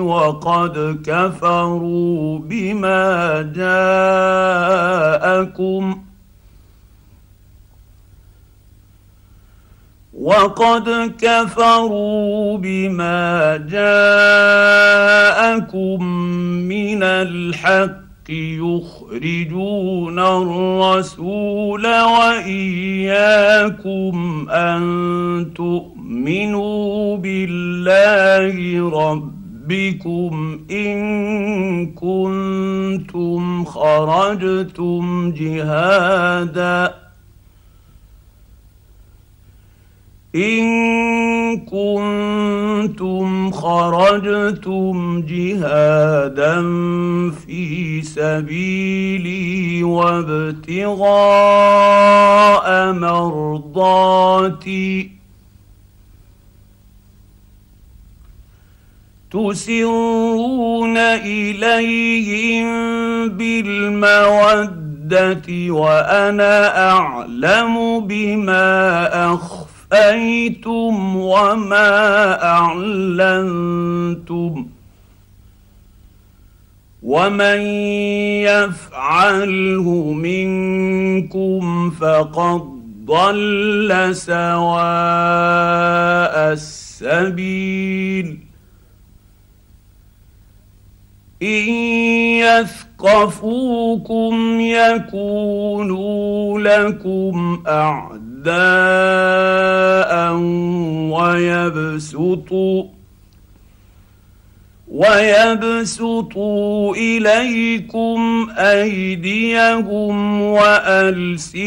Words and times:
وقد 0.00 1.02
كفروا 1.04 2.38
بما 2.38 3.42
جاءكم 5.26 6.02
وقد 10.12 11.14
كفروا 11.20 12.58
بما 12.58 13.56
جاءكم 13.56 13.86
من 16.68 17.02
الحق 17.02 18.05
يخرجون 18.30 20.18
الرسول 20.18 21.86
وإياكم 22.02 23.66
أن 24.50 24.82
تؤمنوا 25.54 27.16
بالله 27.16 28.90
ربكم 28.90 30.60
إن 30.70 30.98
كنتم 31.86 33.64
خرجتم 33.64 35.32
جهادا 35.32 36.94
إن 40.36 40.66
كنتم 41.56 43.25
خرجتم 43.50 45.22
جهادا 45.22 46.62
في 47.46 48.02
سبيلي 48.02 49.82
وابتغاء 49.82 51.06
مرضاتي. 52.92 54.16
تسرون 59.30 60.96
إليهم 60.96 62.66
بالمودة 63.28 64.90
وأنا 65.70 66.88
أعلم 66.90 68.00
بما 68.00 69.34
أخفى. 69.34 69.75
اخفيتم 69.92 71.16
وما 71.16 72.42
أعلنتم 72.44 74.66
ومن 77.02 77.60
يفعله 78.42 80.12
منكم 80.12 81.90
فقد 81.90 82.62
ضل 83.04 84.16
سواء 84.16 84.76
السبيل 86.52 88.38
إن 91.42 91.68
يثقفوكم 92.98 94.60
يكونوا 94.60 96.60
لكم 96.60 97.62
أعداء 97.66 98.25
اعداء 98.48 100.34
ويبسطوا 101.10 102.84
ويبسطوا 104.88 106.56
إليكم 106.96 108.48
أيديهم 108.50 110.40
وألسنتهم 110.42 111.66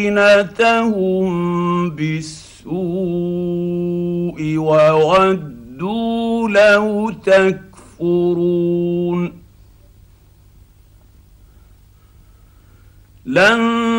بالسوء 1.89 2.69
وودوا 4.57 6.49
لو 6.49 7.09
تكفرون 7.09 8.59
لن 13.25 13.98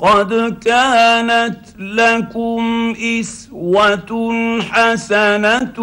قد 0.00 0.58
كانت 0.64 1.58
لكم 1.78 2.94
إسوة 3.20 4.32
حسنة 4.60 5.74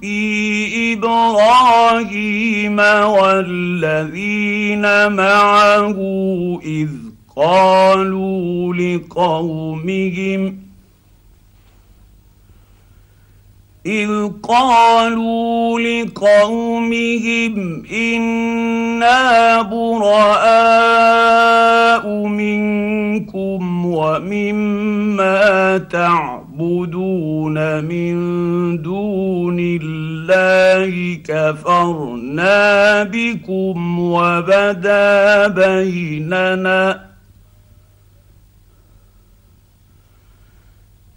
في 0.00 0.92
إبراهيم 0.92 2.78
والذين 2.78 4.82
معه 5.12 5.96
إذ 6.64 6.88
قالوا 7.36 8.74
لقومهم 8.74 10.63
اذ 13.86 14.30
قالوا 14.42 15.80
لقومهم 15.80 17.82
أنا 17.92 19.62
براء 19.62 21.04
منكم 22.26 23.86
ومما 23.86 25.78
تعبدون 25.78 27.84
من 27.84 28.14
دون 28.82 29.56
الله 29.60 31.18
كفرنا 31.24 33.02
بكم 33.02 34.00
وبدا 34.00 35.48
بيننا 35.48 37.13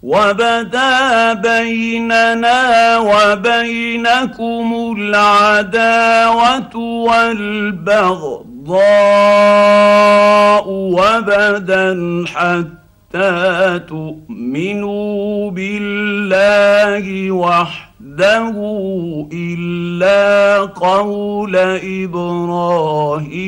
وبدا 0.07 1.33
بيننا 1.33 2.97
وبينكم 2.97 4.95
العداوة 4.97 6.75
والبغضاء 6.75 8.35
وبدا 10.67 12.25
حتى 12.27 13.79
تؤمنوا 13.87 15.51
بالله 15.51 17.31
وحده 17.31 18.55
إلا 19.33 20.59
قول 20.59 21.55
إبراهيم. 22.03 23.47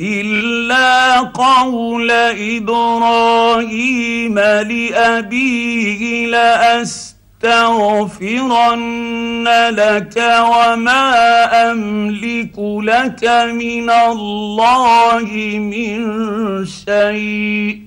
إلا 0.00 1.20
قول 1.20 2.10
إبراهيم 2.56 4.38
لأبيه 4.38 6.26
لأستغفرن 6.26 7.08
لك 9.70 10.16
وما 10.40 11.14
أملك 11.70 12.58
لك 12.58 13.24
من 13.54 13.90
الله 13.90 15.28
من 15.58 16.00
شيء. 16.66 17.84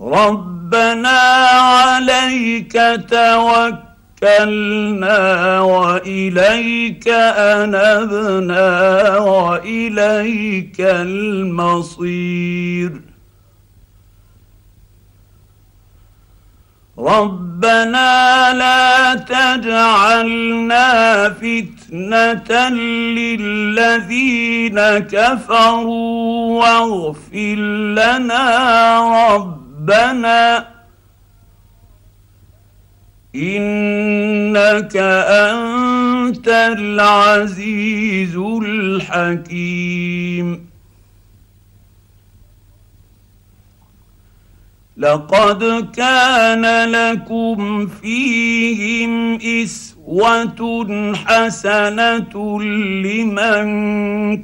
ربنا 0.00 1.18
عليك 1.58 2.72
توكل 3.08 3.93
توكلنا 4.24 5.60
وإليك 5.60 7.08
أنبنا 7.08 8.68
وإليك 9.18 10.80
المصير. 10.80 13.00
ربنا 16.98 18.52
لا 18.54 19.14
تجعلنا 19.14 20.88
فتنة 21.30 22.68
للذين 23.18 24.80
كفروا 24.98 26.62
واغفر 26.62 27.54
لنا 27.98 28.44
ربنا 29.34 30.73
إنك 33.34 34.96
أنت 34.96 36.48
العزيز 36.48 38.36
الحكيم. 38.62 39.94
لقد 44.96 45.90
كان 45.96 46.90
لكم 46.90 47.86
فيهم 47.86 49.38
إسوة 49.42 51.14
حسنة 51.14 52.62
لمن 52.62 53.66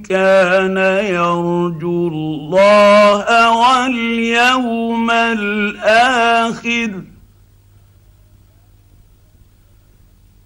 كان 0.02 0.76
يرجو 1.04 2.08
الله 2.08 3.50
واليوم 3.50 5.10
الآخر. 5.10 6.90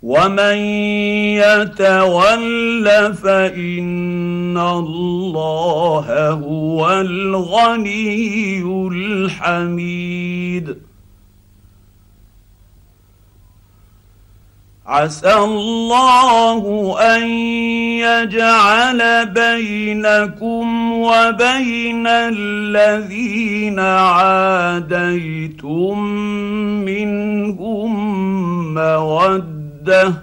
ومن 0.05 0.57
يتول 1.41 3.15
فان 3.15 4.59
الله 4.59 6.31
هو 6.31 6.91
الغني 7.01 8.63
الحميد 8.93 10.77
عسى 14.87 15.35
الله 15.35 16.97
ان 17.17 17.29
يجعل 18.05 19.27
بينكم 19.27 20.93
وبين 20.93 22.07
الذين 22.07 23.79
عاديتم 23.81 24.95
منهم 26.85 27.14
عده 29.85 30.15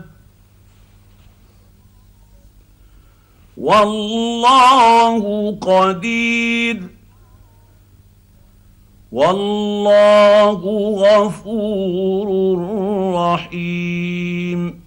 والله 3.57 5.23
قدير. 5.61 6.81
والله 9.11 10.61
غفور 11.05 12.27
رحيم. 13.15 14.81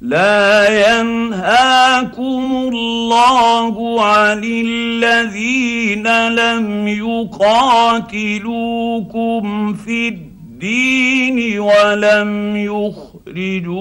لا 0.00 0.68
ينهاكم 1.00 2.68
الله 2.72 4.04
عن 4.04 4.44
الذين 4.44 6.28
لم 6.28 6.88
يقاتلوكم 6.88 8.14
في 9.74 10.08
الدين 10.08 10.27
الدين 10.58 11.38
ولم 11.60 12.56
يخرجوكم 12.56 13.74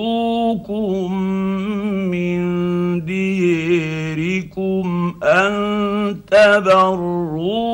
من 2.13 2.37
ديركم 3.05 4.85
أن 5.23 5.53
تبروهم 6.31 7.67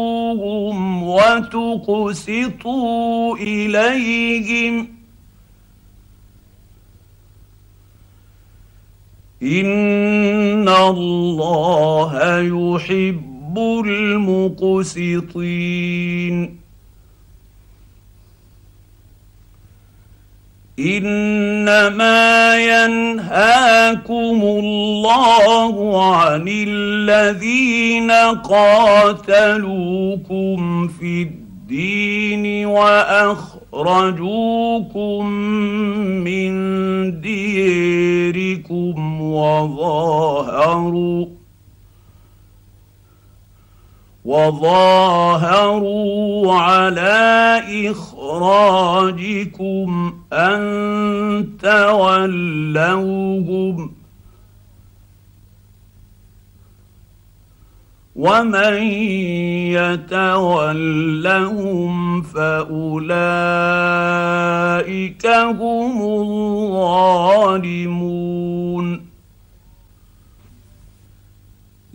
وتقسطوا 1.04 2.18
إليهم. 3.38 4.88
إن 9.44 10.70
الله 10.70 12.40
يحب 12.40 13.58
المقسطين. 13.86 15.34
إنما 20.80 22.56
ينهاكم 22.58 24.42
الله 24.44 26.06
عن 26.16 26.46
الذين 26.48 28.12
قاتلوكم 28.42 29.68
في 30.88 31.22
الدين 31.22 32.66
وأخرجوكم 32.66 33.66
من 36.26 36.52
ديركم 37.22 39.22
وظاهروا 39.22 41.26
وظاهروا 44.26 46.14
على 46.54 47.62
إخراجكم 47.92 50.14
أن 50.34 51.48
تولوهم 51.62 52.94
ومن 58.16 58.74
يتولهم 60.14 62.22
فأولئك 62.22 63.04
هم 65.28 66.02
الظالمون 67.52 69.03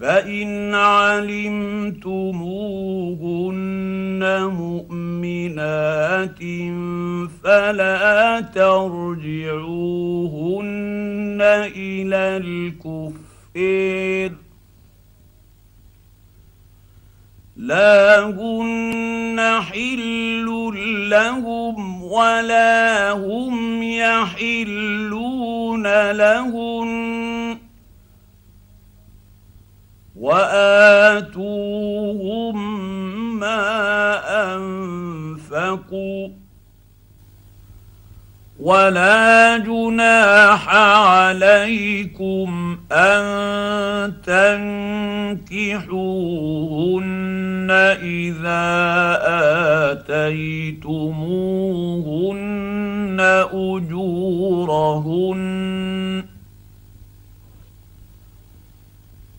فإن 0.00 0.74
علمتموهن 0.74 1.98
مؤمنات 4.52 6.38
فلا 7.44 8.40
ترجعوهن 8.40 9.08
إلى 11.76 12.36
الكفر. 12.36 13.18
لا 17.56 18.24
هن 18.24 19.60
حل 19.60 20.46
لهم 21.10 22.02
ولا 22.02 23.12
هم 23.12 23.82
يحلون 23.82 25.82
لهن 26.12 27.27
وآتوهم 31.28 32.56
ما 33.40 33.64
أنفقوا 34.54 36.28
ولا 38.60 39.58
جناح 39.58 40.74
عليكم 40.74 42.78
أن 42.92 43.22
تنكحوهن 45.46 45.88
إذا 48.02 48.68
آتيتموهن 49.92 51.08
أجورهن 53.52 55.57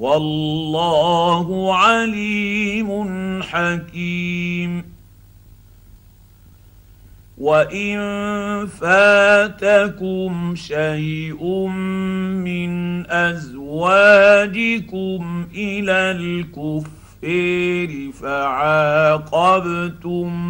والله 0.00 1.76
عليم 1.76 3.42
حكيم. 3.42 4.84
وإن 7.38 7.98
فاتكم 8.66 10.54
شيء 10.56 11.44
من 12.44 12.70
أزواجكم 13.10 14.40
إلى 15.54 15.92
الكفر 15.92 17.00
فعاقبتم 18.22 19.48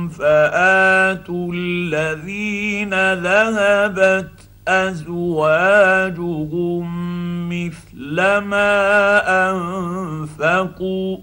فآتوا 0.08 1.52
الذين 1.54 2.94
ذهبت 3.14 4.30
أزواجهم 4.68 5.80
مثل 7.50 8.16
ما 8.38 8.70
أنفقوا 9.50 11.18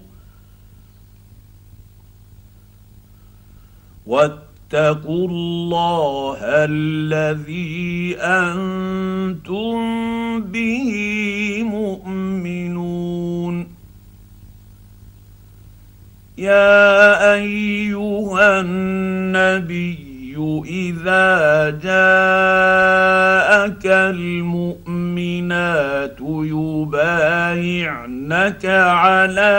واتقوا 4.06 5.28
الله 5.28 6.38
الذي 6.42 8.16
أنتم 8.20 9.78
به 10.40 10.92
مؤمنون. 11.62 13.66
يا 16.38 17.34
أيها 17.34 18.60
النبي 18.60 20.07
إذا 20.66 21.70
جاءك 21.70 22.08
المؤمنات 24.14 24.88
يبايعنك 27.00 27.86
على 28.66 29.52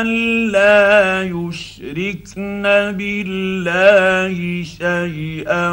أن 0.00 0.06
لا 0.48 1.22
يشركن 1.22 2.62
بالله 2.98 4.62
شيئا 4.64 5.72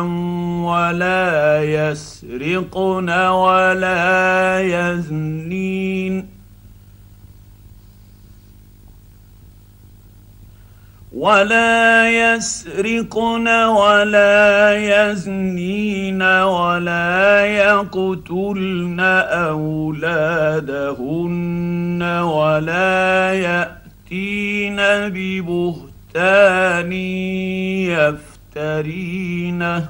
ولا 0.66 1.64
يسرقن 1.64 3.10
ولا 3.10 4.60
يزنين 4.62 5.43
ولا 11.24 12.10
يسرقن 12.12 13.48
ولا 13.48 14.76
يزنين 14.76 16.22
ولا 16.22 17.46
يقتلن 17.46 19.00
أولادهن 19.50 20.84
ولا 22.24 23.34
يأتين 23.34 24.76
ببهتان 25.16 26.92
يفترينه 28.56 29.90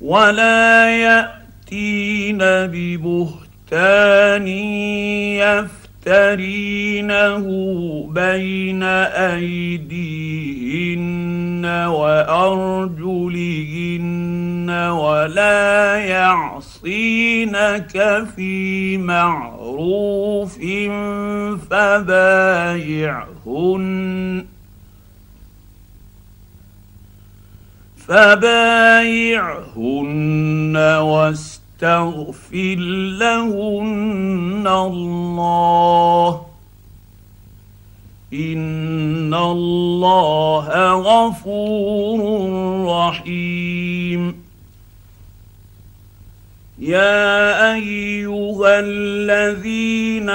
ولا 0.00 0.90
يأتين 0.90 2.38
ببهتان 2.74 4.48
يفترينه 5.38 5.83
يفترينه 6.06 7.46
بين 8.10 8.82
أيديهن 9.32 10.44
وأرجلهن 11.88 13.30
ولا 14.90 15.96
يعصينك 15.96 17.06
في 18.36 18.98
معروف 18.98 20.58
فبايعهن 21.70 23.24
فبايعهن 28.08 29.56
واستغفر 30.76 31.63
واستغفر 31.84 32.76
لهن 33.18 34.66
الله. 34.66 36.40
إن 38.34 39.34
الله 39.34 40.92
غفور 40.92 42.20
رحيم. 42.88 44.33
يا 46.84 47.74
أيها 47.74 48.80
الذين 48.80 50.30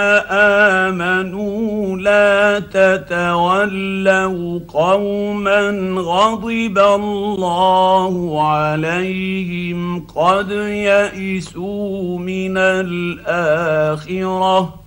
آمنوا 0.89 1.97
لا 1.97 2.59
تتولوا 2.59 4.59
قوما 4.67 5.69
غضب 6.01 6.79
الله 6.79 8.43
عليهم 8.47 10.05
قد 10.05 10.51
يئسوا 10.51 12.19
من 12.19 12.57
الآخرة 12.87 14.79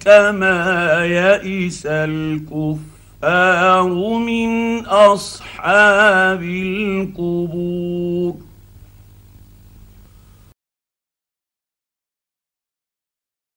كما 0.00 1.04
يئس 1.04 1.86
الكفر 1.86 2.97
الكفار 3.24 4.18
من 4.18 4.86
أصحاب 4.86 6.42
القبور. 6.42 8.47